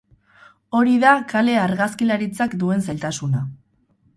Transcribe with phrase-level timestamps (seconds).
[0.77, 3.45] Hori da kale-argazkilaritzak duen zailtasuna.